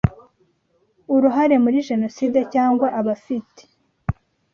[1.15, 3.61] uruhare muri Jenoside cyangwa abafite